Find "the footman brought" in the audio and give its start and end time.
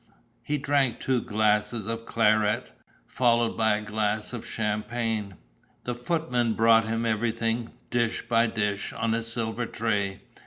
5.83-6.85